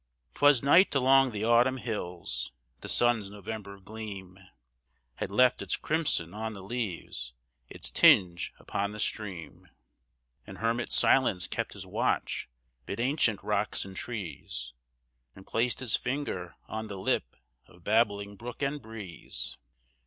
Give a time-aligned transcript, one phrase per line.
[0.01, 4.39] II 'Twas night along the autumn hills, the sun's November gleam
[5.17, 7.33] Had left its crimson on the leaves,
[7.69, 9.69] its tinge upon the stream;
[10.47, 12.49] And Hermit Silence kept his watch
[12.87, 14.73] 'mid ancient rocks and trees,
[15.35, 17.35] And placed his finger on the lip
[17.67, 19.55] of babbling brook and breeze.